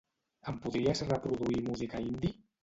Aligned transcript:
Em 0.51 0.55
podries 0.63 1.03
reproduir 1.11 1.61
música 1.69 2.03
indie? 2.07 2.35